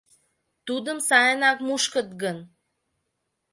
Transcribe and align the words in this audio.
Тудым 0.67 0.97
сайынак 1.07 1.57
мушкыт 1.67 2.09
гын... 2.21 2.37